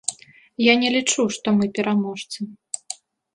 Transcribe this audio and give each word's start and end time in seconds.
Я 0.67 0.73
не 0.83 0.89
лічу, 0.95 1.25
што 1.35 1.47
мы 1.59 1.69
пераможцы. 1.77 2.39